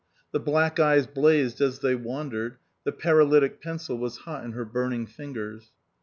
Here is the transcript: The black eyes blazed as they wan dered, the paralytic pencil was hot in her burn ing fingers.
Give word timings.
The 0.31 0.39
black 0.39 0.79
eyes 0.79 1.05
blazed 1.05 1.61
as 1.61 1.77
they 1.81 1.93
wan 1.93 2.31
dered, 2.31 2.55
the 2.85 2.91
paralytic 2.91 3.61
pencil 3.61 3.99
was 3.99 4.17
hot 4.25 4.43
in 4.43 4.53
her 4.53 4.65
burn 4.65 4.93
ing 4.93 5.05
fingers. 5.05 5.73